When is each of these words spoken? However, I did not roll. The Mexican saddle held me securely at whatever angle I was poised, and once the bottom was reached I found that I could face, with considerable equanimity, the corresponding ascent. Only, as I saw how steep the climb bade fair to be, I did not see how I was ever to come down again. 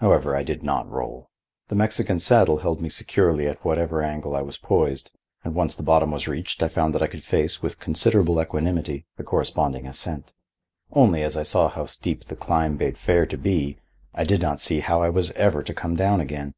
However, 0.00 0.34
I 0.34 0.44
did 0.44 0.62
not 0.62 0.90
roll. 0.90 1.28
The 1.68 1.74
Mexican 1.74 2.18
saddle 2.20 2.60
held 2.60 2.80
me 2.80 2.88
securely 2.88 3.46
at 3.46 3.62
whatever 3.66 4.02
angle 4.02 4.34
I 4.34 4.40
was 4.40 4.56
poised, 4.56 5.10
and 5.44 5.54
once 5.54 5.74
the 5.74 5.82
bottom 5.82 6.10
was 6.10 6.26
reached 6.26 6.62
I 6.62 6.68
found 6.68 6.94
that 6.94 7.02
I 7.02 7.06
could 7.06 7.22
face, 7.22 7.60
with 7.60 7.78
considerable 7.78 8.40
equanimity, 8.40 9.04
the 9.18 9.24
corresponding 9.24 9.86
ascent. 9.86 10.32
Only, 10.90 11.22
as 11.22 11.36
I 11.36 11.42
saw 11.42 11.68
how 11.68 11.84
steep 11.84 12.28
the 12.28 12.34
climb 12.34 12.78
bade 12.78 12.96
fair 12.96 13.26
to 13.26 13.36
be, 13.36 13.76
I 14.14 14.24
did 14.24 14.40
not 14.40 14.62
see 14.62 14.80
how 14.80 15.02
I 15.02 15.10
was 15.10 15.32
ever 15.32 15.62
to 15.64 15.74
come 15.74 15.94
down 15.96 16.18
again. 16.22 16.54